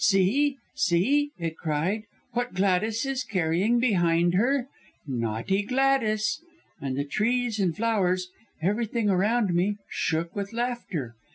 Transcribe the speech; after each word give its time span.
'See! 0.03 0.57
see,' 0.73 1.29
it 1.37 1.55
cried, 1.57 2.05
'what 2.33 2.55
Gladys 2.55 3.05
is 3.05 3.23
carrying 3.23 3.79
behind 3.79 4.33
her. 4.33 4.67
Naughty 5.05 5.61
Gladys!' 5.61 6.41
And 6.81 7.07
trees 7.11 7.59
and 7.59 7.77
flowers 7.77 8.29
everything 8.63 9.11
around 9.11 9.53
me 9.53 9.77
shook 9.87 10.35
with 10.35 10.53
laughter. 10.53 11.13